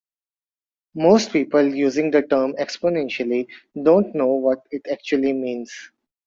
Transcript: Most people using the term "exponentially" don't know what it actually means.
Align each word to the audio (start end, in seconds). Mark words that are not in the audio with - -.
Most 0.95 1.31
people 1.31 1.61
using 1.63 2.09
the 2.09 2.23
term 2.23 2.53
"exponentially" 2.55 3.45
don't 3.83 4.15
know 4.15 4.33
what 4.33 4.63
it 4.71 4.81
actually 4.91 5.31
means. 5.31 5.71